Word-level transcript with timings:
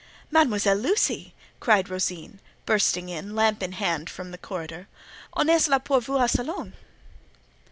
"Mademoiselle 0.31 0.77
Lucy!" 0.77 1.35
cried 1.59 1.87
Rosine, 1.87 2.39
bursting 2.65 3.07
in, 3.07 3.35
lamp 3.35 3.61
in 3.61 3.73
hand, 3.73 4.09
from 4.09 4.31
the 4.31 4.37
corridor, 4.39 4.87
"on 5.33 5.47
est 5.47 5.69
là 5.71 5.77
pour 5.77 6.01
vous 6.01 6.17
au 6.17 6.25
salon." 6.25 6.73